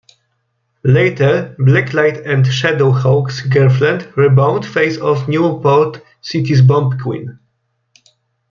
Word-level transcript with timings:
Later, 0.83 1.55
Blacklight 1.59 2.25
and 2.25 2.43
Shadowhawk's 2.43 3.41
girlfriend 3.41 4.11
Rebound 4.17 4.65
face 4.65 4.97
off 4.97 5.27
New 5.27 5.61
Port 5.61 6.01
City's 6.21 6.63
Bomb 6.63 6.97
Queen. 6.97 7.37